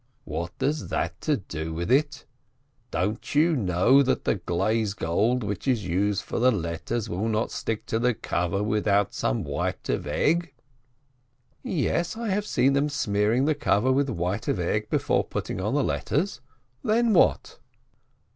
POVERTY 0.25 0.33
111 0.33 0.47
"What 0.47 0.67
has 0.67 0.87
that 0.87 1.21
to 1.21 1.37
do 1.37 1.73
with 1.75 1.91
it? 1.91 2.25
Don't 2.89 3.35
you 3.35 3.55
know 3.55 4.01
that 4.01 4.23
the 4.25 4.33
glaze 4.33 4.95
gold 4.95 5.43
which 5.43 5.67
is 5.67 5.85
used 5.85 6.23
for 6.23 6.39
the 6.39 6.49
letters 6.51 7.07
will 7.07 7.27
not 7.27 7.51
stick 7.51 7.85
to 7.85 7.99
the 7.99 8.15
cover 8.15 8.63
without 8.63 9.13
some 9.13 9.43
white 9.43 9.89
of 9.89 10.07
egg?" 10.07 10.55
"Yes, 11.61 12.17
I 12.17 12.29
have 12.29 12.47
seen 12.47 12.73
them 12.73 12.89
smearing 12.89 13.45
the 13.45 13.53
cover 13.53 13.91
with 13.91 14.09
white 14.09 14.47
of 14.47 14.59
egg 14.59 14.89
before 14.89 15.23
putting 15.23 15.61
on 15.61 15.75
the 15.75 15.83
letters. 15.83 16.41
Then 16.83 17.13
what 17.13 17.59